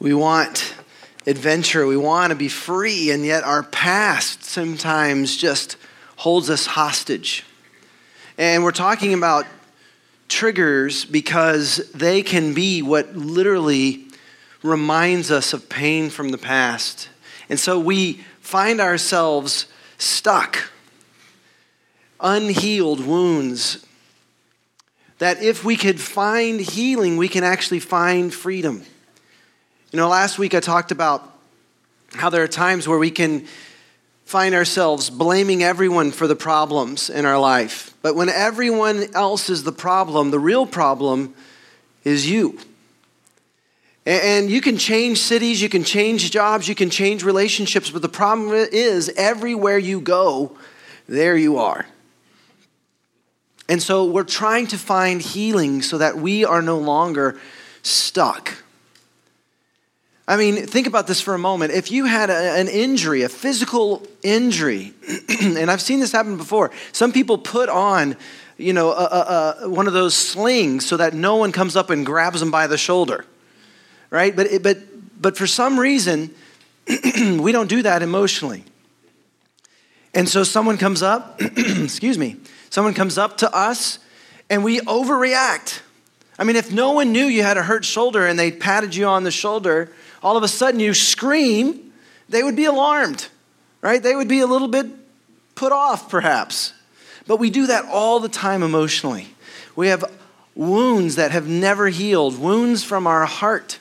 [0.00, 0.74] We want
[1.26, 1.86] adventure.
[1.86, 5.76] We want to be free, and yet our past sometimes just
[6.16, 7.44] holds us hostage.
[8.38, 9.46] And we're talking about
[10.28, 14.06] triggers because they can be what literally
[14.62, 17.10] reminds us of pain from the past.
[17.50, 19.66] And so we find ourselves
[19.98, 20.70] stuck,
[22.20, 23.84] unhealed wounds.
[25.18, 28.86] That if we could find healing, we can actually find freedom.
[29.92, 31.36] You know, last week I talked about
[32.12, 33.44] how there are times where we can
[34.24, 37.92] find ourselves blaming everyone for the problems in our life.
[38.00, 41.34] But when everyone else is the problem, the real problem
[42.04, 42.56] is you.
[44.06, 48.08] And you can change cities, you can change jobs, you can change relationships, but the
[48.08, 50.56] problem is everywhere you go,
[51.08, 51.84] there you are.
[53.68, 57.40] And so we're trying to find healing so that we are no longer
[57.82, 58.62] stuck.
[60.30, 61.72] I mean, think about this for a moment.
[61.72, 64.94] If you had a, an injury, a physical injury,
[65.42, 68.16] and I've seen this happen before, some people put on,
[68.56, 72.06] you know, a, a, one of those slings so that no one comes up and
[72.06, 73.24] grabs them by the shoulder,
[74.10, 74.36] right?
[74.36, 74.78] But, but,
[75.20, 76.32] but for some reason,
[77.40, 78.62] we don't do that emotionally.
[80.14, 82.36] And so someone comes up, excuse me,
[82.70, 83.98] someone comes up to us
[84.48, 85.80] and we overreact.
[86.38, 89.06] I mean, if no one knew you had a hurt shoulder and they patted you
[89.06, 89.90] on the shoulder,
[90.22, 91.92] all of a sudden you scream,
[92.28, 93.28] they would be alarmed,
[93.80, 94.02] right?
[94.02, 94.86] They would be a little bit
[95.54, 96.72] put off, perhaps.
[97.26, 99.28] But we do that all the time emotionally.
[99.76, 100.04] We have
[100.54, 103.78] wounds that have never healed, wounds from our heart.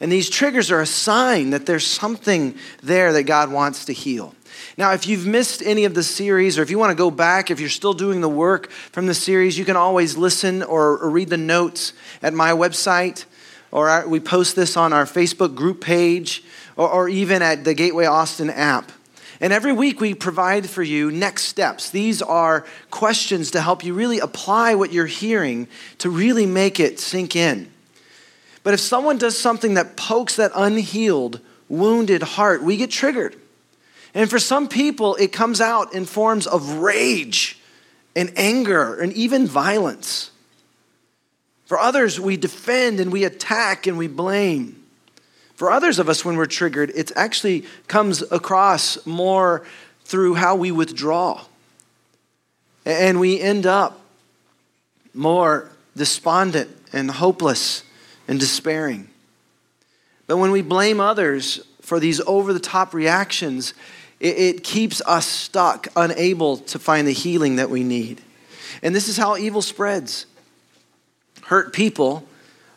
[0.00, 4.34] And these triggers are a sign that there's something there that God wants to heal.
[4.76, 7.50] Now, if you've missed any of the series, or if you want to go back,
[7.50, 11.10] if you're still doing the work from the series, you can always listen or, or
[11.10, 13.24] read the notes at my website
[13.74, 16.44] or our, we post this on our Facebook group page,
[16.76, 18.92] or, or even at the Gateway Austin app.
[19.40, 21.90] And every week we provide for you next steps.
[21.90, 25.66] These are questions to help you really apply what you're hearing
[25.98, 27.68] to really make it sink in.
[28.62, 33.34] But if someone does something that pokes that unhealed, wounded heart, we get triggered.
[34.14, 37.58] And for some people, it comes out in forms of rage
[38.14, 40.30] and anger and even violence.
[41.66, 44.82] For others, we defend and we attack and we blame.
[45.54, 49.64] For others of us, when we're triggered, it actually comes across more
[50.04, 51.44] through how we withdraw.
[52.84, 54.00] And we end up
[55.14, 57.82] more despondent and hopeless
[58.28, 59.08] and despairing.
[60.26, 63.74] But when we blame others for these over the top reactions,
[64.20, 68.22] it, it, keeps us stuck, unable to find the healing that we need.
[68.82, 70.26] And this is how evil spreads
[71.44, 72.26] hurt people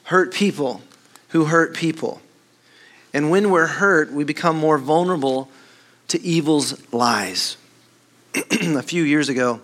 [0.07, 0.81] hurt people
[1.29, 2.21] who hurt people.
[3.13, 5.49] And when we're hurt, we become more vulnerable
[6.07, 7.57] to evil's lies.
[8.35, 9.59] a few years ago,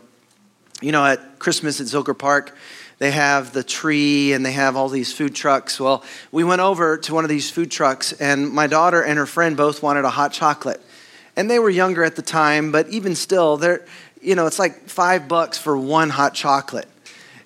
[0.82, 2.58] you know, at Christmas at Zilker Park,
[3.00, 5.80] they have the tree and they have all these food trucks.
[5.80, 6.04] Well,
[6.34, 9.56] we went over to one of these food trucks, and my daughter and her friend
[9.56, 10.82] both wanted a hot chocolate.
[11.38, 13.86] And they were younger at the time, but even still, they're,
[14.22, 16.90] you know, it's like five bucks for one hot chocolate.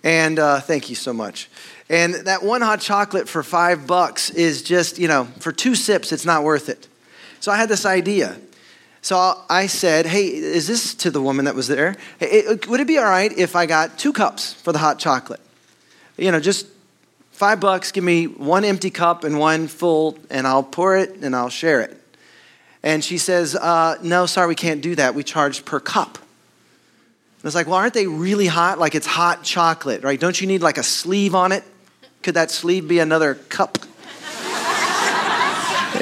[0.03, 1.49] And uh, thank you so much.
[1.89, 6.11] And that one hot chocolate for five bucks is just, you know, for two sips,
[6.11, 6.87] it's not worth it.
[7.39, 8.37] So I had this idea.
[9.01, 11.95] So I said, hey, is this to the woman that was there?
[12.19, 15.39] Hey, would it be all right if I got two cups for the hot chocolate?
[16.17, 16.67] You know, just
[17.31, 21.35] five bucks, give me one empty cup and one full, and I'll pour it and
[21.35, 21.95] I'll share it.
[22.83, 25.15] And she says, uh, no, sorry, we can't do that.
[25.15, 26.17] We charge per cup.
[27.43, 28.79] It's like, well, aren't they really hot?
[28.79, 30.19] Like it's hot chocolate, right?
[30.19, 31.63] Don't you need like a sleeve on it?
[32.23, 33.77] Could that sleeve be another cup?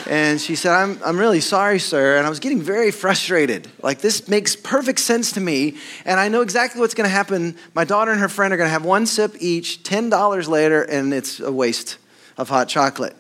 [0.08, 2.18] and she said, I'm, I'm really sorry, sir.
[2.18, 3.68] And I was getting very frustrated.
[3.82, 5.78] Like, this makes perfect sense to me.
[6.06, 7.58] And I know exactly what's going to happen.
[7.74, 11.14] My daughter and her friend are going to have one sip each, $10 later, and
[11.14, 11.98] it's a waste
[12.38, 13.16] of hot chocolate.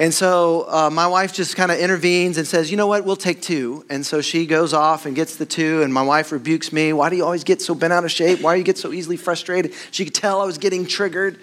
[0.00, 3.16] And so uh, my wife just kind of intervenes and says, you know what, we'll
[3.16, 3.84] take two.
[3.90, 6.92] And so she goes off and gets the two, and my wife rebukes me.
[6.92, 8.40] Why do you always get so bent out of shape?
[8.40, 9.74] Why do you get so easily frustrated?
[9.90, 11.40] She could tell I was getting triggered.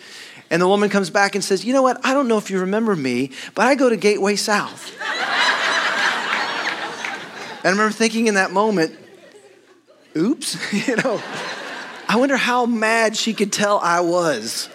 [0.49, 2.61] And the woman comes back and says, you know what, I don't know if you
[2.61, 4.89] remember me, but I go to Gateway South.
[5.01, 5.11] and
[7.65, 8.97] I remember thinking in that moment,
[10.15, 10.55] oops,
[10.87, 11.21] you know,
[12.07, 14.69] I wonder how mad she could tell I was.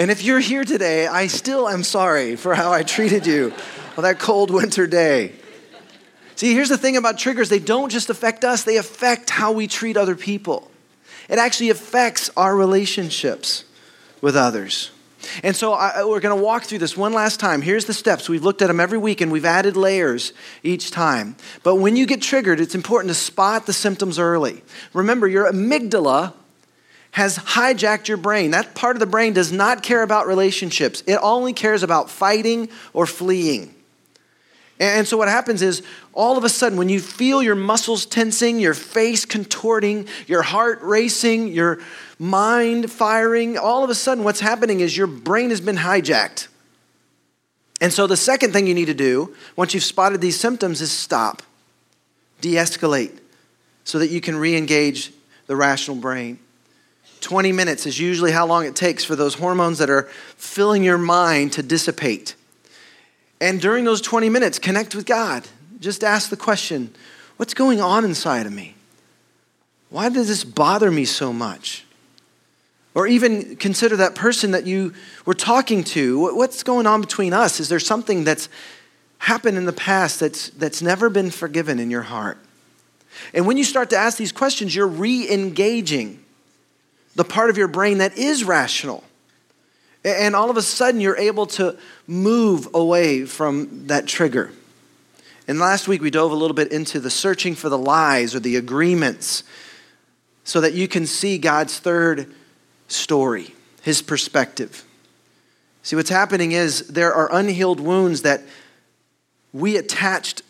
[0.00, 3.52] And if you're here today, I still am sorry for how I treated you
[3.98, 5.34] on that cold winter day.
[6.36, 9.66] See, here's the thing about triggers they don't just affect us, they affect how we
[9.66, 10.70] treat other people.
[11.28, 13.66] It actually affects our relationships
[14.22, 14.90] with others.
[15.42, 17.60] And so I, we're going to walk through this one last time.
[17.60, 18.26] Here's the steps.
[18.26, 20.32] We've looked at them every week and we've added layers
[20.62, 21.36] each time.
[21.62, 24.62] But when you get triggered, it's important to spot the symptoms early.
[24.94, 26.32] Remember, your amygdala
[27.12, 28.52] has hijacked your brain.
[28.52, 32.68] That part of the brain does not care about relationships, it only cares about fighting
[32.92, 33.74] or fleeing.
[34.80, 35.82] And so what happens is
[36.14, 40.80] all of a sudden, when you feel your muscles tensing, your face contorting, your heart
[40.80, 41.80] racing, your
[42.18, 46.48] mind firing, all of a sudden what's happening is your brain has been hijacked.
[47.82, 50.90] And so the second thing you need to do, once you've spotted these symptoms, is
[50.90, 51.42] stop,
[52.40, 53.18] de escalate,
[53.84, 55.12] so that you can re engage
[55.46, 56.38] the rational brain.
[57.20, 60.04] 20 minutes is usually how long it takes for those hormones that are
[60.36, 62.34] filling your mind to dissipate.
[63.40, 65.46] And during those 20 minutes, connect with God.
[65.80, 66.94] Just ask the question
[67.36, 68.74] what's going on inside of me?
[69.88, 71.84] Why does this bother me so much?
[72.94, 74.94] Or even consider that person that you
[75.24, 76.34] were talking to.
[76.34, 77.60] What's going on between us?
[77.60, 78.48] Is there something that's
[79.18, 82.38] happened in the past that's, that's never been forgiven in your heart?
[83.32, 86.24] And when you start to ask these questions, you're re engaging
[87.14, 89.04] the part of your brain that is rational.
[90.04, 91.76] And all of a sudden, you're able to
[92.06, 94.50] move away from that trigger.
[95.46, 98.40] And last week, we dove a little bit into the searching for the lies or
[98.40, 99.44] the agreements
[100.44, 102.32] so that you can see God's third
[102.88, 104.84] story, his perspective.
[105.82, 108.42] See, what's happening is there are unhealed wounds that
[109.52, 110.42] we attached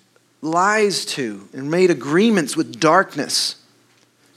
[0.43, 3.57] lies to and made agreements with darkness.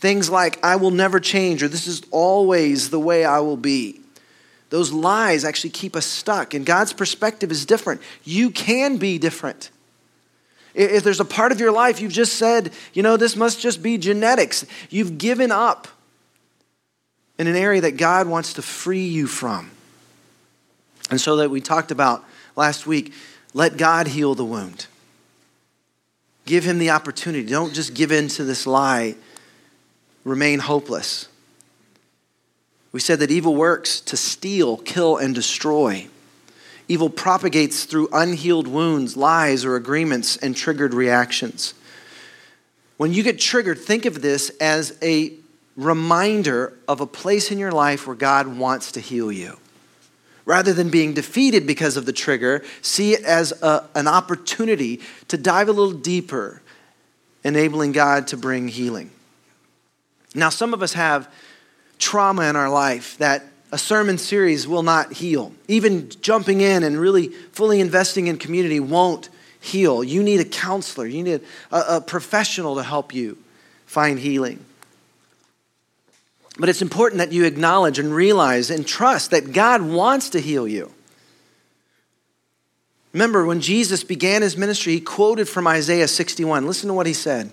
[0.03, 4.01] Things like, I will never change, or this is always the way I will be.
[4.69, 8.01] Those lies actually keep us stuck, and God's perspective is different.
[8.25, 9.69] You can be different.
[10.75, 13.81] If there's a part of your life you've just said, you know, this must just
[13.81, 15.88] be genetics, you've given up
[17.38, 19.71] in an area that God wants to free you from.
[21.11, 22.25] And so that we talked about
[22.57, 23.13] last week,
[23.53, 24.88] let God heal the wound.
[26.45, 27.47] Give him the opportunity.
[27.47, 29.15] Don't just give in to this lie
[30.23, 31.27] remain hopeless.
[32.91, 36.07] We said that evil works to steal, kill, and destroy.
[36.87, 41.73] Evil propagates through unhealed wounds, lies, or agreements and triggered reactions.
[42.97, 45.33] When you get triggered, think of this as a
[45.75, 49.57] reminder of a place in your life where God wants to heal you.
[50.45, 54.99] Rather than being defeated because of the trigger, see it as a, an opportunity
[55.29, 56.61] to dive a little deeper,
[57.43, 59.09] enabling God to bring healing.
[60.33, 61.31] Now, some of us have
[62.00, 65.51] trauma in our life that a sermon series will not heal.
[65.68, 70.03] Even jumping in and really fully investing in community won't heal.
[70.03, 71.41] You need a counselor, you need
[71.71, 73.38] a, a professional to help you
[73.85, 74.63] find healing.
[76.59, 80.68] But it's important that you acknowledge and realize and trust that God wants to heal
[80.68, 80.91] you.
[83.12, 86.68] Remember, when Jesus began his ministry, he quoted from Isaiah 61.
[86.68, 87.51] Listen to what he said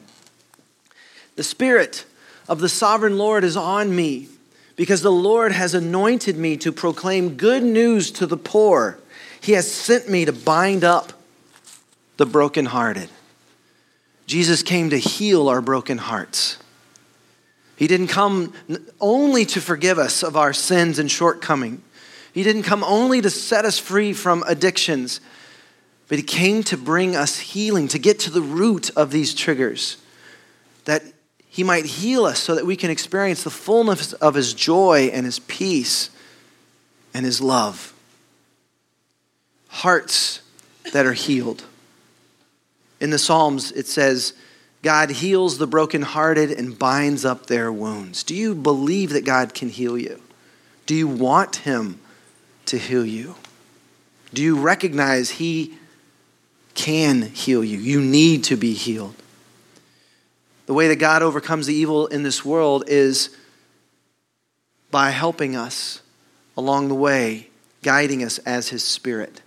[1.37, 2.05] The Spirit
[2.51, 4.29] of the sovereign Lord is on me,
[4.75, 8.99] because the Lord has anointed me to proclaim good news to the poor.
[9.41, 11.13] He has sent me to bind up
[12.17, 13.09] the brokenhearted.
[14.27, 16.59] Jesus came to heal our broken hearts.
[17.77, 18.53] He didn't come
[19.01, 21.83] only to forgive us of our sins and shortcoming.
[22.33, 25.21] He didn't come only to set us free from addictions,
[26.09, 29.99] but He came to bring us healing, to get to the root of these triggers.
[30.85, 31.05] That
[31.53, 35.27] he might heal us so that we can experience the fullness of His joy and
[35.27, 36.11] His peace
[37.13, 37.93] and His love.
[39.69, 40.43] Hearts
[40.93, 41.65] that are healed.
[43.01, 44.33] In the Psalms, it says,
[44.83, 48.23] God heals the brokenhearted and binds up their wounds.
[48.23, 50.23] Do you believe that God can heal you?
[50.87, 51.99] Do you want Him
[52.67, 53.35] to heal you?
[54.33, 55.75] Do you recognize He
[56.75, 57.79] can heal you?
[57.79, 59.17] You need to be healed.
[60.71, 63.37] The way that God overcomes the evil in this world is
[64.93, 66.01] by helping us
[66.57, 67.49] along the way,
[67.83, 69.43] guiding us as His Spirit.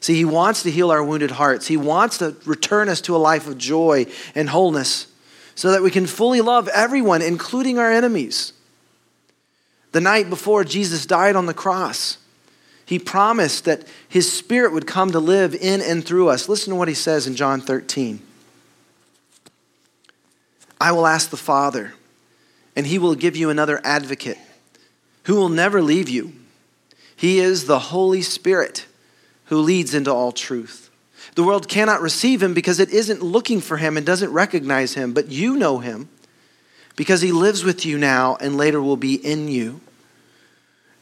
[0.00, 1.68] See, He wants to heal our wounded hearts.
[1.68, 5.06] He wants to return us to a life of joy and wholeness
[5.54, 8.52] so that we can fully love everyone, including our enemies.
[9.92, 12.18] The night before Jesus died on the cross,
[12.84, 16.46] He promised that His Spirit would come to live in and through us.
[16.46, 18.20] Listen to what He says in John 13.
[20.80, 21.94] I will ask the Father,
[22.76, 24.38] and he will give you another advocate
[25.24, 26.32] who will never leave you.
[27.16, 28.86] He is the Holy Spirit
[29.46, 30.90] who leads into all truth.
[31.34, 35.12] The world cannot receive him because it isn't looking for him and doesn't recognize him,
[35.12, 36.08] but you know him
[36.96, 39.80] because he lives with you now and later will be in you.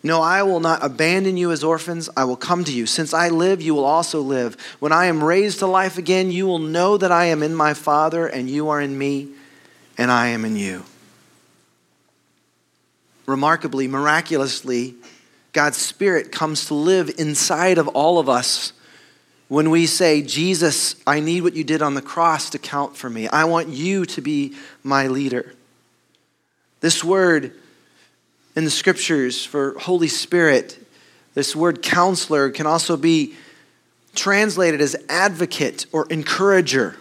[0.03, 2.09] No, I will not abandon you as orphans.
[2.17, 2.87] I will come to you.
[2.87, 4.57] Since I live, you will also live.
[4.79, 7.75] When I am raised to life again, you will know that I am in my
[7.75, 9.31] Father, and you are in me,
[9.99, 10.85] and I am in you.
[13.27, 14.95] Remarkably, miraculously,
[15.53, 18.73] God's Spirit comes to live inside of all of us
[19.49, 23.09] when we say, Jesus, I need what you did on the cross to count for
[23.09, 23.29] me.
[23.29, 25.55] I want you to be my leader.
[26.81, 27.53] This word,
[28.55, 30.79] in the scriptures for Holy Spirit,
[31.35, 33.35] this word counselor can also be
[34.15, 36.97] translated as advocate or encourager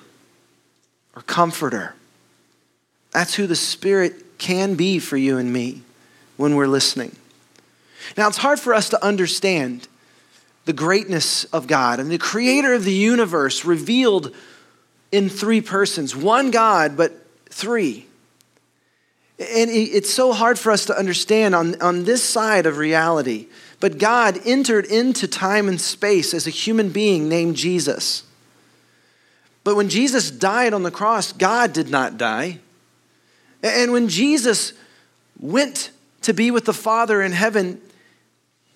[1.16, 1.96] or comforter.
[3.16, 5.84] That's who the Spirit can be for you and me
[6.36, 7.16] when we're listening.
[8.18, 9.88] Now, it's hard for us to understand
[10.66, 14.36] the greatness of God and the creator of the universe revealed
[15.14, 17.14] in three persons one God, but
[17.50, 18.06] three.
[19.40, 23.48] And it's so hard for us to understand on, on this side of reality.
[23.80, 28.24] But God entered into time and space as a human being named Jesus.
[29.64, 32.60] But when Jesus died on the cross, God did not die.
[33.66, 34.74] And when Jesus
[35.40, 35.90] went
[36.22, 37.82] to be with the Father in heaven,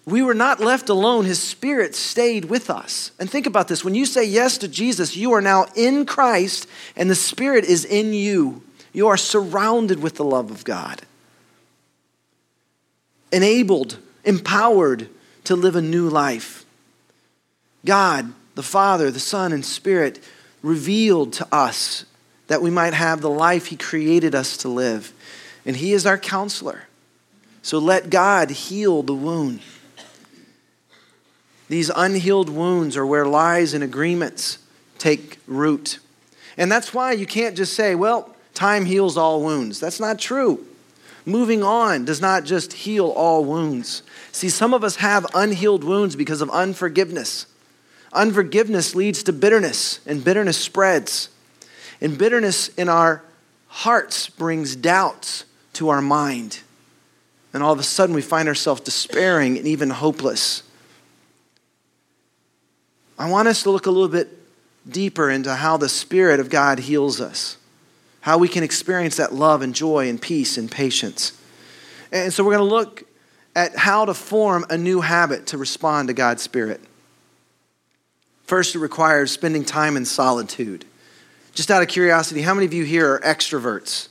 [0.03, 1.25] we were not left alone.
[1.25, 3.11] His Spirit stayed with us.
[3.19, 6.67] And think about this when you say yes to Jesus, you are now in Christ,
[6.95, 8.63] and the Spirit is in you.
[8.91, 11.03] You are surrounded with the love of God,
[13.31, 15.07] enabled, empowered
[15.43, 16.65] to live a new life.
[17.85, 20.19] God, the Father, the Son, and Spirit
[20.63, 22.05] revealed to us
[22.49, 25.13] that we might have the life He created us to live.
[25.65, 26.83] And He is our counselor.
[27.61, 29.61] So let God heal the wound.
[31.69, 34.57] These unhealed wounds are where lies and agreements
[34.97, 35.99] take root.
[36.57, 39.79] And that's why you can't just say, well, time heals all wounds.
[39.79, 40.65] That's not true.
[41.25, 44.01] Moving on does not just heal all wounds.
[44.31, 47.45] See, some of us have unhealed wounds because of unforgiveness.
[48.11, 51.29] Unforgiveness leads to bitterness, and bitterness spreads.
[52.01, 53.23] And bitterness in our
[53.67, 56.61] hearts brings doubts to our mind.
[57.53, 60.63] And all of a sudden, we find ourselves despairing and even hopeless.
[63.17, 64.29] I want us to look a little bit
[64.89, 67.57] deeper into how the Spirit of God heals us
[68.21, 71.33] how we can experience that love and joy and peace and patience.
[72.11, 73.03] And so we're going to look
[73.55, 76.81] at how to form a new habit to respond to God's Spirit.
[78.43, 80.85] First, it requires spending time in solitude.
[81.53, 84.09] Just out of curiosity, how many of you here are extroverts?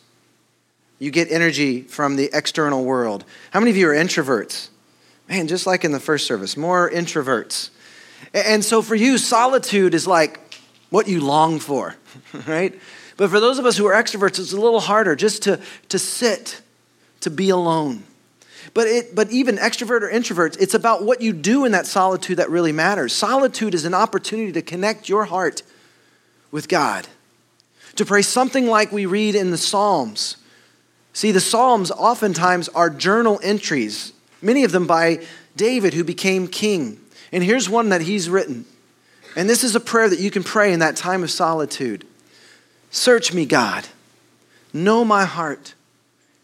[0.98, 3.24] You get energy from the external world.
[3.52, 4.68] How many of you are introverts?
[5.28, 7.70] Man, just like in the first service, more introverts.
[8.34, 10.40] And so for you, solitude is like
[10.90, 11.94] what you long for,
[12.46, 12.78] right?
[13.16, 15.98] But for those of us who are extroverts, it's a little harder just to, to
[15.98, 16.62] sit,
[17.20, 18.04] to be alone.
[18.74, 22.38] But, it, but even extrovert or introverts, it's about what you do in that solitude
[22.38, 23.12] that really matters.
[23.12, 25.62] Solitude is an opportunity to connect your heart
[26.50, 27.06] with God,
[27.98, 30.36] to pray something like we read in the Psalms.
[31.12, 35.24] See, the Psalms oftentimes are journal entries, many of them by
[35.56, 37.00] David, who became king.
[37.32, 38.64] And here's one that he's written.
[39.36, 42.06] And this is a prayer that you can pray in that time of solitude.
[42.90, 43.86] Search me, God.
[44.72, 45.74] Know my heart.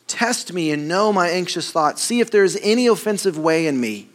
[0.09, 2.03] Test me and know my anxious thoughts.
[2.03, 4.09] See if there is any offensive way in me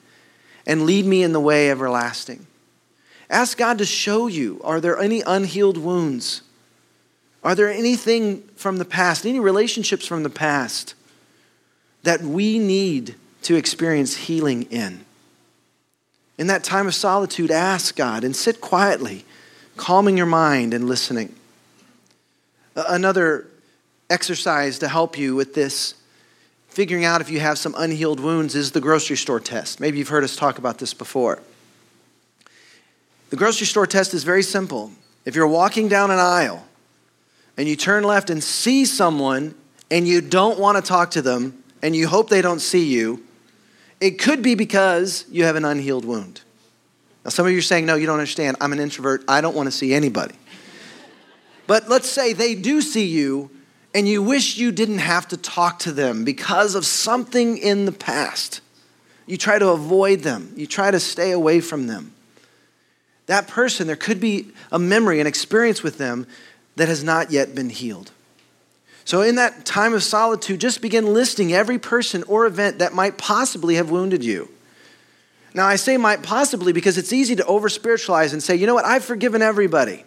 [0.67, 2.45] and lead me in the way everlasting.
[3.29, 6.41] Ask God to show you are there any unhealed wounds?
[7.43, 10.93] Are there anything from the past, any relationships from the past
[12.03, 15.05] that we need to experience healing in?
[16.37, 19.25] In that time of solitude, ask God and sit quietly,
[19.77, 21.35] calming your mind and listening.
[22.75, 23.47] Another
[24.09, 25.95] exercise to help you with this,
[26.69, 29.79] figuring out if you have some unhealed wounds, is the grocery store test.
[29.79, 31.41] Maybe you've heard us talk about this before.
[33.29, 34.91] The grocery store test is very simple.
[35.25, 36.65] If you're walking down an aisle
[37.59, 39.53] and you turn left and see someone
[39.91, 43.21] and you don't want to talk to them and you hope they don't see you,
[43.99, 46.39] it could be because you have an unhealed wound.
[47.25, 48.55] Now, some of you are saying, No, you don't understand.
[48.61, 49.25] I'm an introvert.
[49.27, 50.35] I don't want to see anybody.
[51.67, 53.51] But let's say they do see you
[53.93, 57.91] and you wish you didn't have to talk to them because of something in the
[57.91, 58.61] past.
[59.25, 62.13] You try to avoid them, you try to stay away from them.
[63.25, 66.25] That person, there could be a memory, an experience with them
[66.79, 68.11] that has not yet been healed.
[69.03, 73.17] So, in that time of solitude, just begin listing every person or event that might
[73.17, 74.49] possibly have wounded you.
[75.53, 78.75] Now, I say might possibly because it's easy to over spiritualize and say, you know
[78.75, 80.05] what, I've forgiven everybody.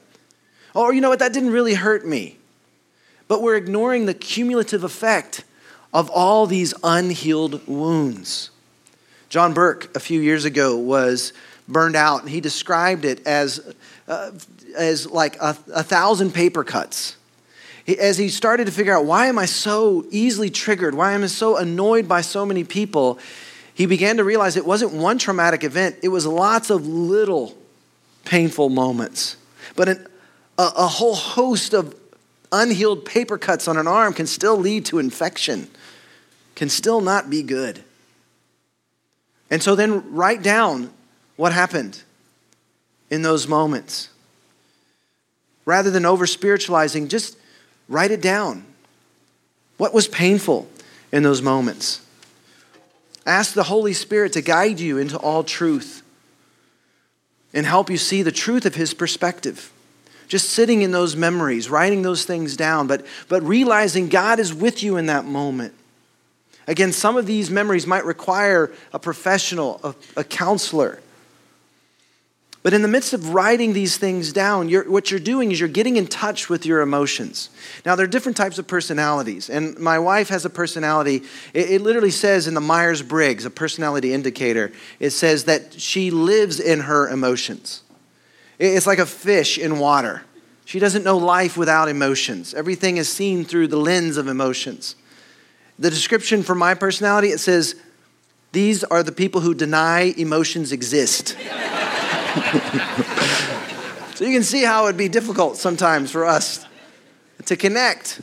[0.75, 2.39] Or, you know what, that didn't really hurt me.
[3.29, 5.45] But we're ignoring the cumulative effect
[5.93, 8.51] of all these unhealed wounds.
[9.29, 11.33] John Burke, a few years ago, was
[11.69, 13.75] burned out, and he described it as,
[14.09, 14.33] uh,
[14.77, 17.17] as like a, a thousand paper cuts.
[17.99, 21.27] As he started to figure out why am I so easily triggered, why am I
[21.27, 23.19] so annoyed by so many people,
[23.75, 27.57] he began to realize it wasn't one traumatic event, it was lots of little
[28.25, 29.37] painful moments.
[29.75, 30.07] But an,
[30.59, 31.95] a, a whole host of
[32.53, 35.69] unhealed paper cuts on an arm can still lead to infection,
[36.55, 37.83] can still not be good.
[39.51, 40.93] And so then write down
[41.37, 42.03] what happened
[43.13, 44.09] in those moments.
[45.67, 47.37] Rather than over spiritualizing, just
[47.87, 48.65] write it down.
[49.77, 50.67] What was painful
[51.13, 52.01] in those moments?
[53.27, 56.03] Ask the Holy Spirit to guide you into all truth
[57.53, 59.71] and help you see the truth of His perspective.
[60.27, 64.83] Just sitting in those memories, writing those things down, but, but realizing God is with
[64.83, 65.75] you in that moment.
[66.67, 71.01] Again, some of these memories might require a professional, a, a counselor.
[72.63, 75.69] But in the midst of writing these things down, you're, what you're doing is you're
[75.69, 77.51] getting in touch with your emotions.
[77.85, 81.25] Now, there are different types of personalities, and my wife has a personality.
[81.53, 86.13] It, it literally says in the Myers Briggs, a personality indicator, it says that she
[86.13, 87.83] lives in her emotions.
[88.61, 90.23] It's like a fish in water.
[90.65, 94.95] She doesn't know life without emotions, everything is seen through the lens of emotions.
[95.81, 97.75] The description for my personality it says,
[98.53, 101.37] These are the people who deny emotions exist.
[104.15, 106.65] so you can see how it would be difficult sometimes for us
[107.45, 108.23] to connect.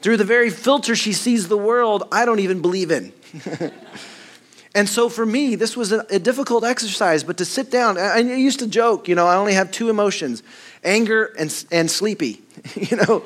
[0.00, 3.12] Through the very filter she sees the world, I don't even believe in.
[4.74, 8.16] and so for me, this was a, a, difficult exercise, but to sit down, I,
[8.16, 10.42] I, used to joke, you know, I only have two emotions
[10.82, 12.42] anger and, and sleepy,
[12.74, 13.24] you know.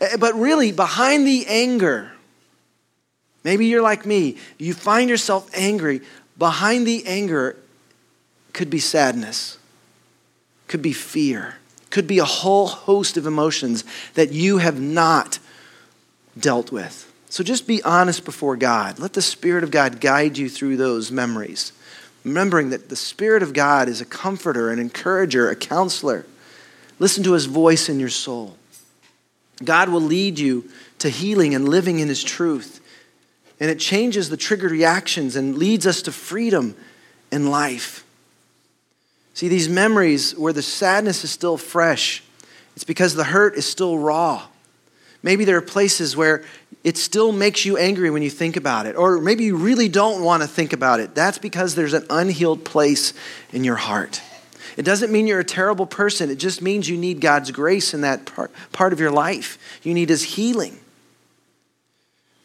[0.00, 2.10] Eh, but really, behind the anger,
[3.44, 6.00] maybe you're like me, you find yourself angry.
[6.36, 7.56] Behind the anger
[8.52, 9.58] could be sadness,
[10.68, 11.56] could be fear,
[11.90, 13.84] could be a whole host of emotions
[14.14, 15.38] that you have not
[16.38, 17.12] dealt with.
[17.28, 18.98] So just be honest before God.
[18.98, 21.72] Let the Spirit of God guide you through those memories.
[22.24, 26.26] Remembering that the Spirit of God is a comforter, an encourager, a counselor.
[26.98, 28.56] Listen to his voice in your soul.
[29.64, 32.80] God will lead you to healing and living in his truth.
[33.58, 36.76] And it changes the triggered reactions and leads us to freedom
[37.30, 38.04] and life.
[39.40, 42.22] See, these memories where the sadness is still fresh,
[42.76, 44.42] it's because the hurt is still raw.
[45.22, 46.44] Maybe there are places where
[46.84, 50.22] it still makes you angry when you think about it, or maybe you really don't
[50.22, 51.14] want to think about it.
[51.14, 53.14] That's because there's an unhealed place
[53.50, 54.20] in your heart.
[54.76, 58.02] It doesn't mean you're a terrible person, it just means you need God's grace in
[58.02, 59.56] that part, part of your life.
[59.82, 60.78] You need His healing.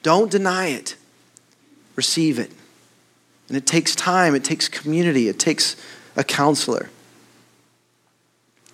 [0.02, 0.96] Don't deny it,
[1.98, 2.52] receive it.
[3.50, 5.76] And it takes time, it takes community, it takes
[6.16, 6.90] a counselor.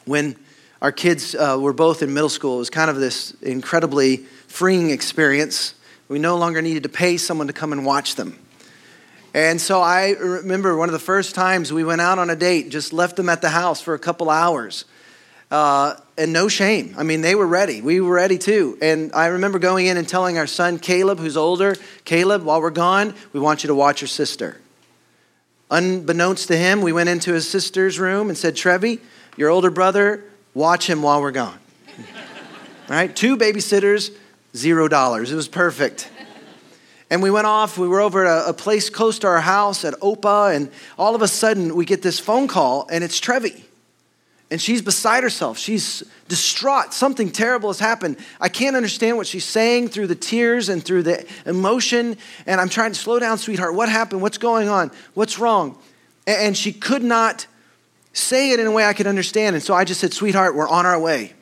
[0.06, 0.36] When
[0.82, 4.90] our kids uh, were both in middle school, it was kind of this incredibly freeing
[4.90, 5.76] experience.
[6.08, 8.38] We no longer needed to pay someone to come and watch them.
[9.34, 12.70] And so I remember one of the first times we went out on a date,
[12.70, 14.86] just left them at the house for a couple hours.
[15.50, 16.96] Uh, and no shame.
[16.98, 17.82] I mean, they were ready.
[17.82, 18.78] We were ready too.
[18.82, 21.76] And I remember going in and telling our son, Caleb, who's older,
[22.06, 24.61] Caleb, while we're gone, we want you to watch your sister.
[25.72, 29.00] Unbeknownst to him, we went into his sister's room and said, Trevi,
[29.38, 31.58] your older brother, watch him while we're gone.
[31.98, 32.04] All
[32.90, 33.16] right?
[33.16, 34.14] Two babysitters,
[34.56, 35.32] zero dollars.
[35.32, 36.12] It was perfect.
[37.10, 39.94] And we went off, we were over at a, place close to our house at
[39.96, 43.66] Opa, and all of a sudden we get this phone call, and it's Trevi
[44.52, 45.58] and she's beside herself.
[45.58, 46.94] She's distraught.
[46.94, 48.18] Something terrible has happened.
[48.40, 52.18] I can't understand what she's saying through the tears and through the emotion.
[52.46, 53.74] And I'm trying to slow down, sweetheart.
[53.74, 54.22] What happened?
[54.22, 54.92] What's going on?
[55.14, 55.80] What's wrong?
[56.28, 57.48] And she could not
[58.12, 59.56] say it in a way I could understand.
[59.56, 61.34] And so I just said, sweetheart, we're on our way.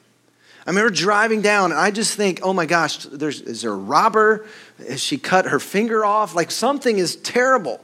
[0.68, 3.76] I remember driving down, and I just think, oh my gosh, there's, is there a
[3.76, 4.46] robber?
[4.78, 6.36] Has she cut her finger off?
[6.36, 7.84] Like something is terrible.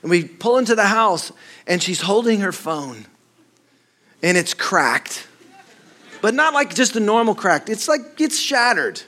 [0.00, 1.30] And we pull into the house,
[1.66, 3.04] and she's holding her phone
[4.22, 5.26] and it's cracked.
[6.20, 9.02] But not like just a normal crack, it's like it's shattered.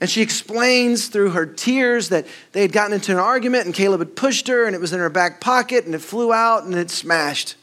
[0.00, 4.00] And she explains through her tears that they had gotten into an argument and Caleb
[4.00, 6.74] had pushed her and it was in her back pocket and it flew out and
[6.74, 7.56] it smashed.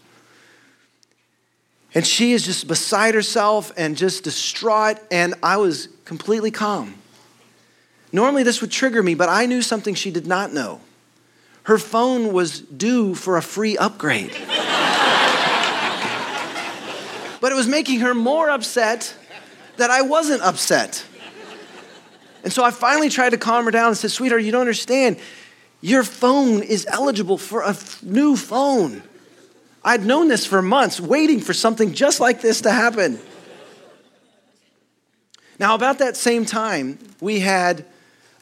[1.94, 6.96] And she is just beside herself and just distraught, and I was completely calm.
[8.14, 10.80] Normally, this would trigger me, but I knew something she did not know.
[11.64, 14.36] Her phone was due for a free upgrade.
[17.42, 19.14] But it was making her more upset
[19.76, 21.04] that I wasn't upset.
[22.44, 25.18] And so I finally tried to calm her down and said, Sweetheart, you don't understand.
[25.82, 29.04] your phone is eligible for a new phone.
[29.84, 33.20] I'd known this for months, waiting for something just like this to happen.
[35.60, 37.86] Now, about that same time, we had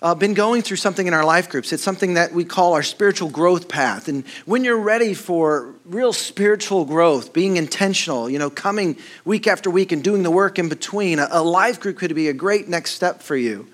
[0.01, 1.73] uh, been going through something in our life groups.
[1.73, 4.07] It's something that we call our spiritual growth path.
[4.07, 9.69] And when you're ready for real spiritual growth, being intentional, you know, coming week after
[9.69, 12.69] week and doing the work in between, a, a life group could be a great
[12.69, 13.67] next step for you.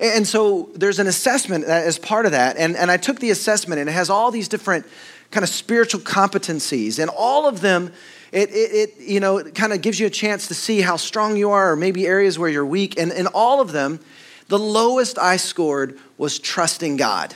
[0.00, 2.56] And so there's an assessment as part of that.
[2.56, 4.86] And, and I took the assessment, and it has all these different
[5.30, 7.92] kind of spiritual competencies, and all of them.
[8.32, 10.96] It, it, it you know, it kind of gives you a chance to see how
[10.96, 12.98] strong you are, or maybe areas where you're weak.
[12.98, 14.00] And in all of them,
[14.48, 17.34] the lowest I scored was trusting God.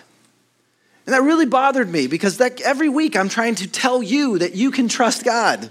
[1.06, 4.54] And that really bothered me because that every week I'm trying to tell you that
[4.54, 5.70] you can trust God.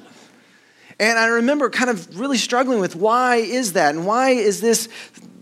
[0.99, 3.93] And I remember kind of really struggling with why is that?
[3.93, 4.89] And why is this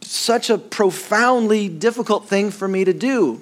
[0.02, 3.42] such a profoundly difficult thing for me to do?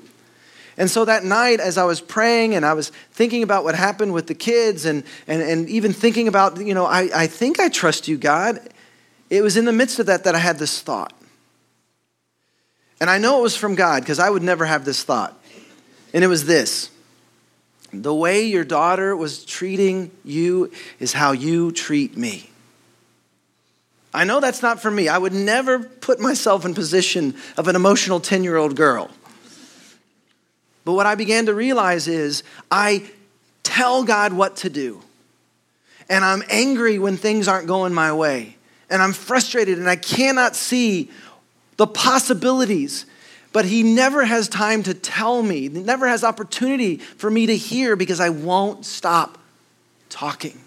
[0.77, 4.13] And so that night, as I was praying and I was thinking about what happened
[4.13, 7.69] with the kids and, and, and even thinking about, you know, I, I think I
[7.69, 8.59] trust you, God,
[9.29, 11.13] it was in the midst of that that I had this thought.
[13.03, 15.37] And I know it was from God because I would never have this thought.
[16.13, 16.89] And it was this
[17.91, 22.49] the way your daughter was treating you is how you treat me.
[24.13, 25.09] I know that's not for me.
[25.09, 29.11] I would never put myself in position of an emotional 10-year-old girl.
[30.85, 33.11] But what I began to realize is I
[33.63, 35.01] tell God what to do.
[36.07, 38.55] And I'm angry when things aren't going my way.
[38.89, 41.11] And I'm frustrated and I cannot see
[41.83, 43.05] the possibilities.
[43.51, 47.57] But he never has time to tell me, he never has opportunity for me to
[47.57, 49.37] hear because I won't stop
[50.09, 50.59] talking.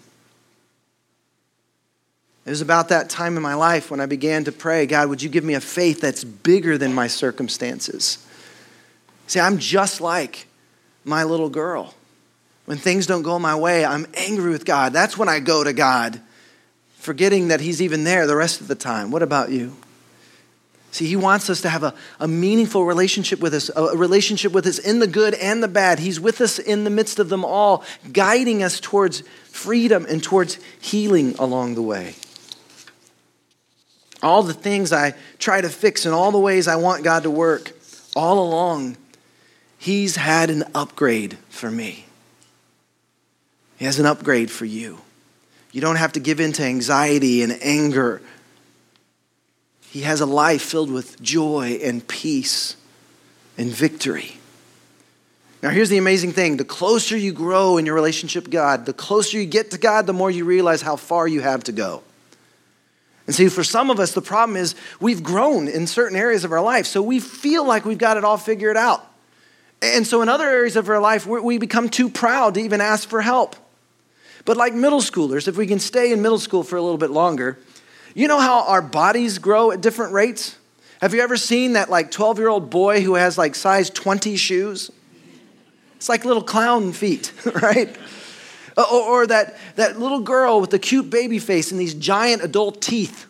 [2.45, 5.21] It was about that time in my life when I began to pray, God, would
[5.21, 8.25] you give me a faith that's bigger than my circumstances?
[9.25, 10.45] See, I'm just like
[11.03, 11.95] my little girl.
[12.65, 14.93] When things don't go my way, I'm angry with God.
[14.93, 16.21] That's when I go to God,
[16.95, 19.09] forgetting that He's even there the rest of the time.
[19.09, 19.75] What about you?
[20.91, 24.65] See, he wants us to have a, a meaningful relationship with us, a relationship with
[24.65, 25.99] us in the good and the bad.
[25.99, 30.59] He's with us in the midst of them all, guiding us towards freedom and towards
[30.79, 32.15] healing along the way.
[34.23, 37.31] All the things I try to fix and all the ways I want God to
[37.31, 37.73] work,
[38.15, 38.97] all along,
[39.77, 42.05] He's had an upgrade for me.
[43.77, 44.99] He has an upgrade for you.
[45.71, 48.21] You don't have to give in to anxiety and anger
[49.89, 52.75] he has a life filled with joy and peace
[53.57, 54.37] and victory.
[55.63, 58.93] Now, here's the amazing thing the closer you grow in your relationship with God, the
[58.93, 62.03] closer you get to God, the more you realize how far you have to go.
[63.25, 66.51] And see, for some of us, the problem is we've grown in certain areas of
[66.51, 69.05] our life, so we feel like we've got it all figured out.
[69.81, 73.07] And so in other areas of our life, we become too proud to even ask
[73.07, 73.55] for help.
[74.45, 77.11] But like middle schoolers, if we can stay in middle school for a little bit
[77.11, 77.59] longer,
[78.17, 80.57] you know how our bodies grow at different rates?
[81.01, 84.35] Have you ever seen that like 12 year old boy who has like size 20
[84.37, 84.89] shoes?
[85.97, 87.95] It's like little clown feet, right?
[88.75, 92.81] Or, or, that, that little girl with the cute baby face and these giant adult
[92.81, 93.27] teeth,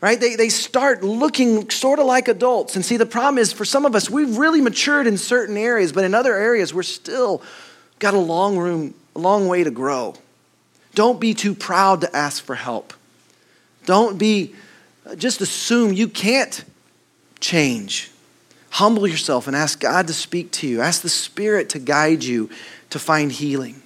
[0.00, 0.20] right?
[0.20, 2.76] They, they start looking sort of like adults.
[2.76, 5.92] And see, the problem is for some of us, we've really matured in certain areas,
[5.92, 7.42] but in other areas, we're still
[7.98, 10.14] got a long room, a long way to grow.
[10.94, 12.92] Don't be too proud to ask for help.
[13.84, 14.54] Don't be,
[15.16, 16.64] just assume you can't
[17.40, 18.10] change.
[18.70, 20.80] Humble yourself and ask God to speak to you.
[20.80, 22.50] Ask the Spirit to guide you
[22.90, 23.80] to find healing.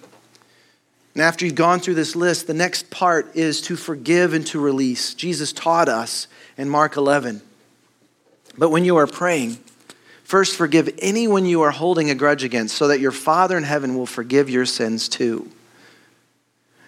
[1.14, 4.61] And after you've gone through this list, the next part is to forgive and to
[4.61, 5.14] release.
[5.14, 7.42] Jesus taught us in Mark 11.
[8.56, 9.58] But when you are praying,
[10.22, 13.96] first forgive anyone you are holding a grudge against, so that your Father in heaven
[13.96, 15.50] will forgive your sins too.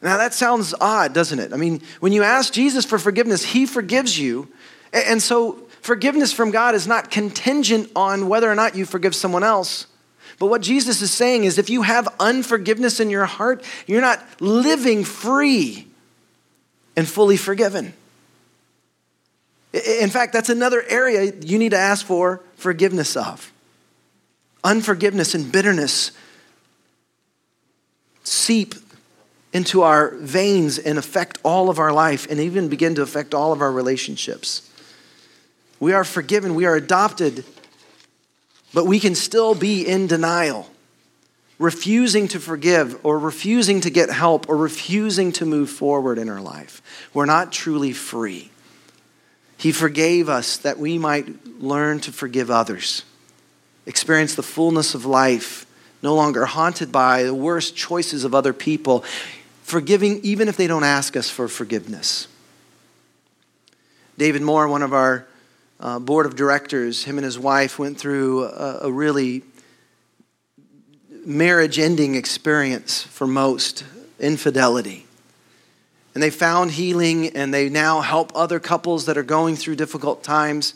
[0.02, 1.52] Now, that sounds odd, doesn't it?
[1.52, 4.48] I mean, when you ask Jesus for forgiveness, he forgives you.
[4.92, 9.44] And so, forgiveness from God is not contingent on whether or not you forgive someone
[9.44, 9.86] else.
[10.38, 14.24] But what Jesus is saying is if you have unforgiveness in your heart, you're not
[14.40, 15.86] living free
[16.96, 17.92] and fully forgiven.
[19.72, 23.52] In fact, that's another area you need to ask for forgiveness of.
[24.64, 26.12] Unforgiveness and bitterness
[28.24, 28.74] seep
[29.52, 33.52] into our veins and affect all of our life and even begin to affect all
[33.52, 34.70] of our relationships.
[35.80, 37.44] We are forgiven, we are adopted,
[38.72, 40.68] but we can still be in denial,
[41.58, 46.40] refusing to forgive or refusing to get help or refusing to move forward in our
[46.40, 46.80] life.
[47.12, 48.50] We're not truly free.
[49.56, 53.04] He forgave us that we might learn to forgive others.
[53.86, 55.66] experience the fullness of life,
[56.02, 59.04] no longer haunted by the worst choices of other people,
[59.70, 62.26] forgiving even if they don't ask us for forgiveness.
[64.18, 65.26] David Moore, one of our
[65.78, 69.44] uh, board of directors, him and his wife went through a, a really
[71.24, 73.84] marriage ending experience for most
[74.18, 75.06] infidelity.
[76.14, 80.24] And they found healing and they now help other couples that are going through difficult
[80.24, 80.74] times.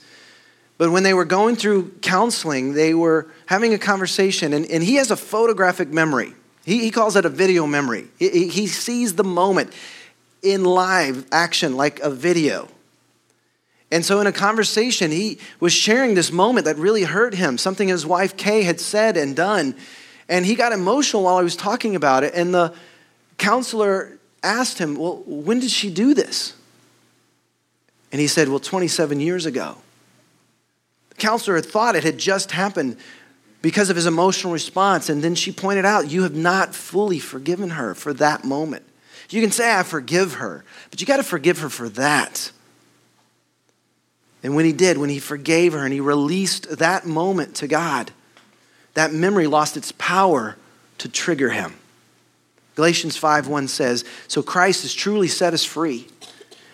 [0.78, 4.94] But when they were going through counseling, they were having a conversation, and, and he
[4.96, 6.34] has a photographic memory.
[6.64, 8.08] He, he calls it a video memory.
[8.18, 9.72] He, he sees the moment
[10.42, 12.68] in live action like a video.
[13.90, 17.88] And so, in a conversation, he was sharing this moment that really hurt him, something
[17.88, 19.76] his wife Kay had said and done.
[20.28, 22.34] And he got emotional while he was talking about it.
[22.34, 22.74] And the
[23.36, 26.54] counselor asked him, Well, when did she do this?
[28.10, 29.76] And he said, Well, 27 years ago.
[31.10, 32.96] The counselor had thought it had just happened
[33.64, 35.08] because of his emotional response.
[35.08, 38.84] And then she pointed out, You have not fully forgiven her for that moment.
[39.30, 42.52] You can say, I forgive her, but you got to forgive her for that.
[44.42, 48.10] And when he did, when he forgave her and he released that moment to God,
[48.92, 50.56] that memory lost its power
[50.98, 51.72] to trigger him.
[52.74, 56.06] Galatians 5:1 says, "So Christ has truly set us free.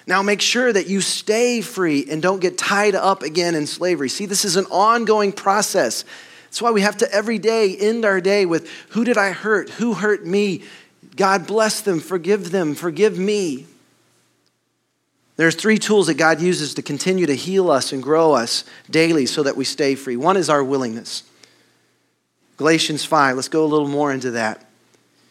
[0.09, 4.09] Now make sure that you stay free and don't get tied up again in slavery."
[4.09, 6.05] See, this is an ongoing process.
[6.51, 9.71] That's why we have to every day end our day with who did I hurt?
[9.71, 10.65] Who hurt me?
[11.15, 13.67] God bless them, forgive them, forgive me.
[15.37, 19.27] There's three tools that God uses to continue to heal us and grow us daily
[19.27, 20.17] so that we stay free.
[20.17, 21.23] One is our willingness.
[22.57, 24.67] Galatians 5, let's go a little more into that.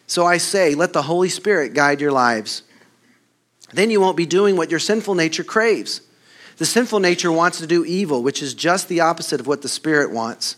[0.06, 2.62] So I say, let the Holy Spirit guide your lives.
[3.72, 6.00] Then you won't be doing what your sinful nature craves.
[6.56, 9.68] The sinful nature wants to do evil, which is just the opposite of what the
[9.68, 10.56] Spirit wants.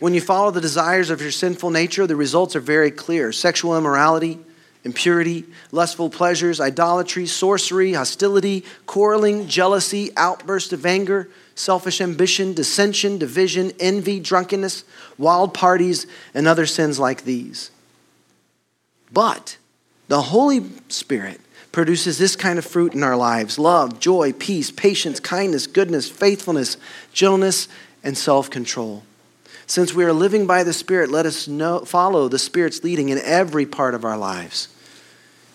[0.00, 3.76] When you follow the desires of your sinful nature, the results are very clear sexual
[3.76, 4.38] immorality,
[4.84, 13.72] impurity, lustful pleasures, idolatry, sorcery, hostility, quarreling, jealousy, outburst of anger, selfish ambition, dissension, division,
[13.80, 14.84] envy, drunkenness,
[15.18, 17.70] wild parties, and other sins like these.
[19.12, 19.56] But
[20.08, 21.40] the Holy Spirit
[21.72, 26.76] produces this kind of fruit in our lives love, joy, peace, patience, kindness, goodness, faithfulness,
[27.12, 27.68] gentleness,
[28.02, 29.02] and self control.
[29.66, 33.18] Since we are living by the Spirit, let us know, follow the Spirit's leading in
[33.18, 34.68] every part of our lives.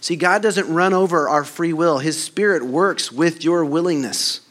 [0.01, 4.41] See, God doesn't run over our free will, His Spirit works with your willingness.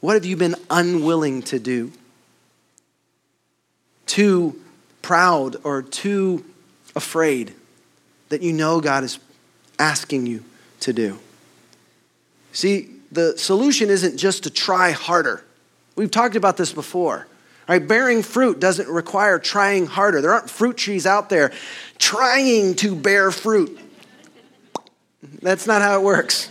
[0.00, 1.92] What have you been unwilling to do?
[4.06, 4.60] Too
[5.02, 6.44] proud or too
[6.94, 7.54] afraid
[8.28, 9.18] that you know God is
[9.78, 10.44] asking you
[10.80, 11.18] to do.
[12.52, 15.44] See, the solution isn't just to try harder.
[15.96, 17.26] We've talked about this before.
[17.68, 17.86] Right?
[17.86, 20.20] Bearing fruit doesn't require trying harder.
[20.20, 21.50] There aren't fruit trees out there
[21.98, 23.78] trying to bear fruit.
[25.40, 26.50] That's not how it works.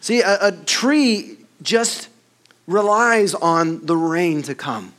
[0.00, 2.08] See, a, a tree just
[2.66, 4.92] relies on the rain to come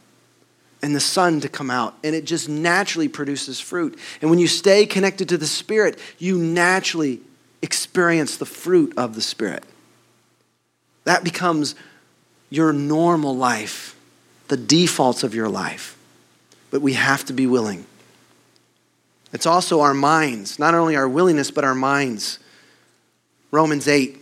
[0.81, 3.97] and the sun to come out, and it just naturally produces fruit.
[4.21, 7.21] And when you stay connected to the Spirit, you naturally
[7.63, 9.63] experience the fruit of the Spirit.
[11.05, 11.73] That becomes
[12.49, 13.96] your normal life,
[14.47, 15.97] the defaults of your life.
[16.71, 17.85] But we have to be willing.
[19.33, 22.39] It's also our minds, not only our willingness, but our minds.
[23.51, 24.17] Romans 8.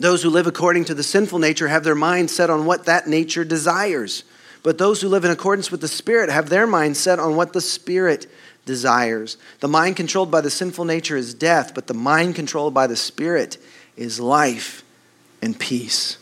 [0.00, 3.06] Those who live according to the sinful nature have their mind set on what that
[3.06, 4.24] nature desires.
[4.62, 7.52] But those who live in accordance with the Spirit have their mind set on what
[7.52, 8.26] the Spirit
[8.64, 9.36] desires.
[9.60, 12.96] The mind controlled by the sinful nature is death, but the mind controlled by the
[12.96, 13.58] Spirit
[13.96, 14.84] is life
[15.42, 16.18] and peace.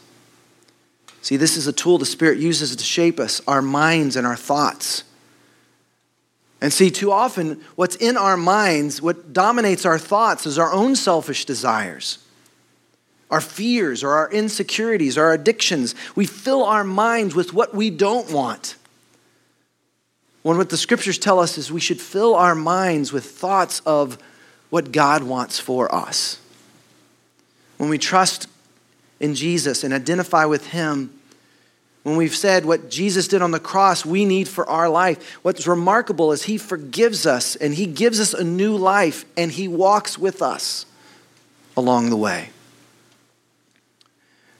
[1.26, 4.36] See, this is a tool the Spirit uses to shape us, our minds and our
[4.36, 5.02] thoughts.
[6.60, 10.94] And see, too often, what's in our minds, what dominates our thoughts, is our own
[10.94, 12.18] selfish desires
[13.28, 15.96] our fears or our insecurities, our addictions.
[16.14, 18.76] We fill our minds with what we don't want.
[20.42, 24.16] When what the scriptures tell us is we should fill our minds with thoughts of
[24.70, 26.38] what God wants for us.
[27.78, 28.46] When we trust
[29.18, 31.15] in Jesus and identify with Him,
[32.06, 35.40] when we've said what Jesus did on the cross, we need for our life.
[35.42, 39.66] What's remarkable is He forgives us and He gives us a new life and He
[39.66, 40.86] walks with us
[41.76, 42.50] along the way.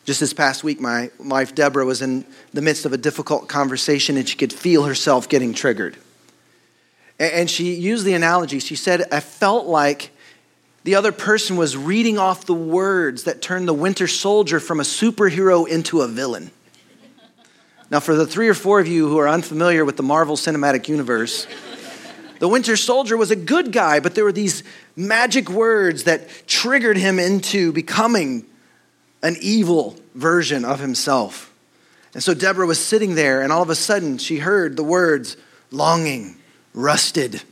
[0.05, 4.17] Just this past week, my wife Deborah was in the midst of a difficult conversation
[4.17, 5.97] and she could feel herself getting triggered.
[7.21, 8.59] And she used the analogy.
[8.59, 10.11] She said, I felt like
[10.83, 14.85] the other person was reading off the words that turned the winter soldier from a
[14.85, 16.51] superhero into a villain.
[17.91, 20.89] Now, for the three or four of you who are unfamiliar with the Marvel Cinematic
[20.89, 21.47] Universe,
[22.41, 24.65] the Winter Soldier was a good guy, but there were these
[24.97, 28.45] magic words that triggered him into becoming
[29.23, 31.53] an evil version of himself.
[32.13, 35.37] And so Deborah was sitting there, and all of a sudden she heard the words
[35.71, 36.37] longing,
[36.75, 37.43] rusted.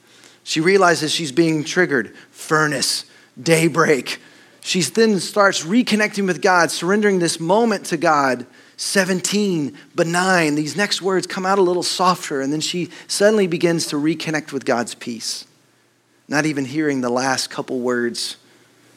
[0.42, 3.05] She realizes she's being triggered furnace,
[3.40, 4.20] daybreak.
[4.62, 10.55] She then starts reconnecting with God, surrendering this moment to God 17, benign.
[10.55, 14.53] These next words come out a little softer, and then she suddenly begins to reconnect
[14.53, 15.47] with God's peace.
[16.29, 18.37] Not even hearing the last couple words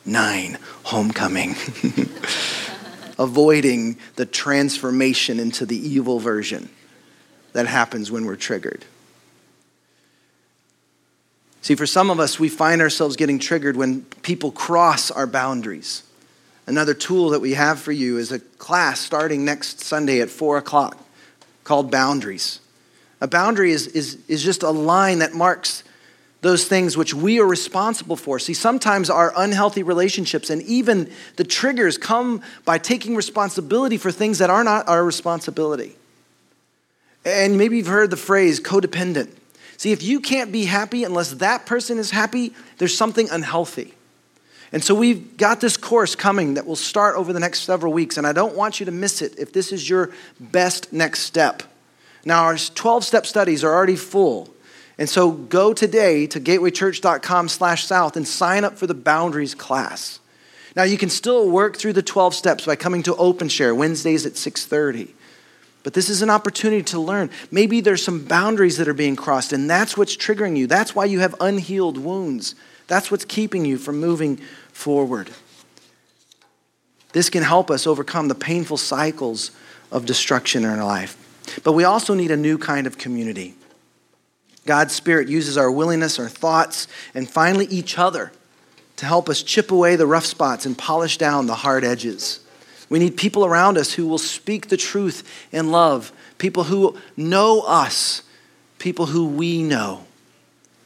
[0.06, 1.52] nine, homecoming.
[3.20, 6.70] Avoiding the transformation into the evil version
[7.54, 8.86] that happens when we're triggered.
[11.62, 16.04] See, for some of us, we find ourselves getting triggered when people cross our boundaries.
[16.67, 20.58] Another tool that we have for you is a class starting next Sunday at 4
[20.58, 20.97] o'clock
[21.63, 22.60] called Boundaries.
[23.21, 25.84] A boundary is, is, is just a line that marks
[26.41, 28.38] those things which we are responsible for.
[28.38, 34.38] See, sometimes our unhealthy relationships and even the triggers come by taking responsibility for things
[34.38, 35.95] that are not our responsibility.
[37.25, 39.32] And maybe you've heard the phrase codependent.
[39.77, 43.97] See, if you can't be happy unless that person is happy, there's something unhealthy.
[44.71, 48.17] And so we've got this course coming that will start over the next several weeks,
[48.17, 51.63] and I don't want you to miss it if this is your best next step.
[52.25, 54.53] Now, our 12 step studies are already full.
[54.97, 60.19] And so go today to gatewaychurch.com slash south and sign up for the boundaries class.
[60.75, 64.25] Now you can still work through the 12 steps by coming to Open Share Wednesdays
[64.25, 65.13] at 6:30.
[65.84, 67.30] But this is an opportunity to learn.
[67.49, 70.67] Maybe there's some boundaries that are being crossed and that's what's triggering you.
[70.67, 72.56] That's why you have unhealed wounds.
[72.88, 74.38] That's what's keeping you from moving
[74.71, 75.30] forward.
[77.13, 79.52] This can help us overcome the painful cycles
[79.91, 81.17] of destruction in our life.
[81.63, 83.56] But we also need a new kind of community.
[84.65, 88.32] God's Spirit uses our willingness, our thoughts, and finally each other
[88.97, 92.41] to help us chip away the rough spots and polish down the hard edges.
[92.89, 97.62] We need people around us who will speak the truth in love, people who know
[97.62, 98.23] us,
[98.80, 100.07] people who we know.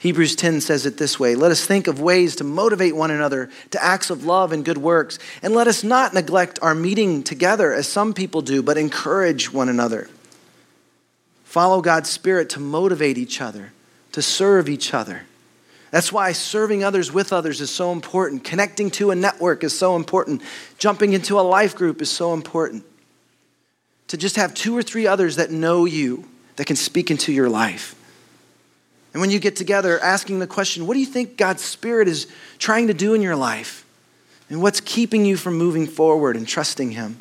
[0.01, 3.51] Hebrews 10 says it this way Let us think of ways to motivate one another
[3.69, 5.19] to acts of love and good works.
[5.43, 9.69] And let us not neglect our meeting together as some people do, but encourage one
[9.69, 10.09] another.
[11.43, 13.73] Follow God's Spirit to motivate each other,
[14.13, 15.21] to serve each other.
[15.91, 18.43] That's why serving others with others is so important.
[18.43, 20.41] Connecting to a network is so important.
[20.79, 22.83] Jumping into a life group is so important.
[24.07, 27.49] To just have two or three others that know you, that can speak into your
[27.49, 27.93] life.
[29.13, 32.27] And when you get together, asking the question, what do you think God's Spirit is
[32.59, 33.85] trying to do in your life?
[34.49, 37.17] And what's keeping you from moving forward and trusting Him?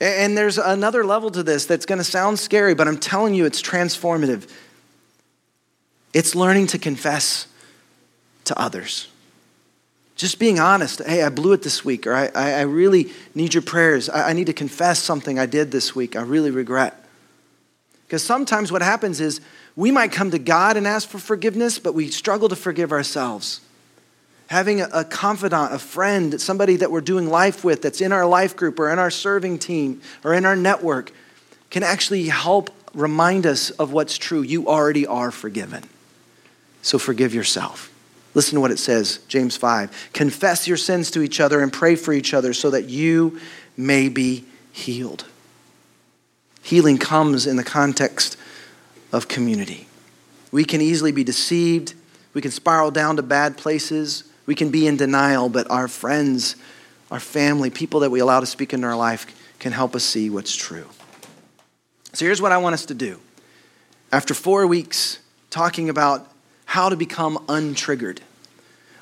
[0.00, 3.44] And there's another level to this that's going to sound scary, but I'm telling you,
[3.44, 4.50] it's transformative.
[6.14, 7.46] It's learning to confess
[8.44, 9.08] to others.
[10.16, 11.02] Just being honest.
[11.04, 14.08] Hey, I blew it this week, or I, I really need your prayers.
[14.08, 17.04] I, I need to confess something I did this week I really regret.
[18.06, 19.40] Because sometimes what happens is
[19.76, 23.60] we might come to God and ask for forgiveness, but we struggle to forgive ourselves.
[24.48, 28.56] Having a, confidant, a friend, somebody that we're doing life with that's in our life
[28.56, 31.12] group or in our serving team or in our network
[31.70, 34.42] can actually help remind us of what's true.
[34.42, 35.84] You already are forgiven.
[36.82, 37.92] So forgive yourself.
[38.34, 40.10] Listen to what it says, James 5.
[40.12, 43.40] Confess your sins to each other and pray for each other so that you
[43.76, 45.26] may be healed.
[46.62, 48.36] Healing comes in the context
[49.12, 49.86] of community.
[50.52, 51.94] We can easily be deceived.
[52.34, 54.24] We can spiral down to bad places.
[54.46, 56.56] We can be in denial, but our friends,
[57.10, 59.26] our family, people that we allow to speak into our life
[59.58, 60.86] can help us see what's true.
[62.12, 63.20] So here's what I want us to do.
[64.10, 65.20] After four weeks
[65.50, 66.28] talking about
[66.64, 68.18] how to become untriggered,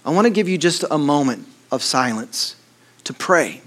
[0.05, 2.57] I want to give you just a moment of silence
[3.05, 3.63] to pray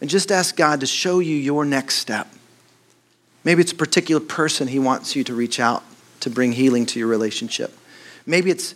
[0.00, 2.28] and just ask God to show you your next step.
[3.48, 5.82] Maybe it's a particular person He wants you to reach out
[6.20, 7.72] to bring healing to your relationship.
[8.26, 8.74] Maybe it's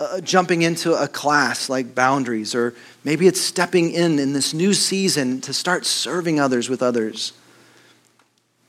[0.00, 2.72] uh, jumping into a class like boundaries, or
[3.04, 7.34] maybe it's stepping in in this new season to start serving others with others.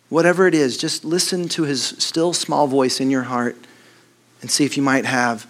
[0.10, 3.56] Whatever it is, just listen to his still small voice in your heart
[4.42, 5.48] and see if you might have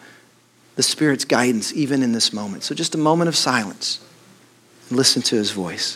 [0.75, 2.61] the Spirit's guidance even in this moment.
[2.61, 4.05] So, just a moment of silence
[4.87, 5.93] and listen to his voice.